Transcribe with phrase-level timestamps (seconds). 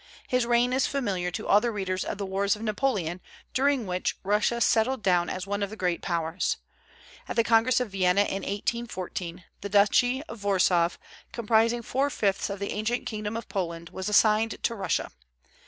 [0.27, 3.21] His reign is familiar to all the readers of the wars of Napoleon,
[3.53, 6.57] during which Russia settled down as one of the great Powers.
[7.27, 10.89] At the Congress of Vienna in 1814 the duchy of Warsaw,
[11.31, 15.11] comprising four fifths of the ancient kingdom of Poland, was assigned to Russia.